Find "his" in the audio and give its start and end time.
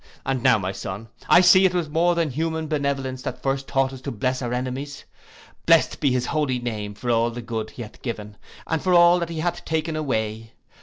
6.11-6.25